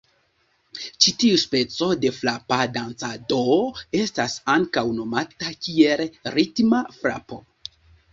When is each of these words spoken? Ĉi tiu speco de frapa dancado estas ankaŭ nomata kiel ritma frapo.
Ĉi 1.05 1.11
tiu 1.23 1.35
speco 1.41 1.89
de 2.05 2.09
frapa 2.19 2.57
dancado 2.77 3.37
estas 3.99 4.37
ankaŭ 4.55 4.85
nomata 5.01 5.53
kiel 5.67 6.03
ritma 6.37 6.81
frapo. 6.97 7.39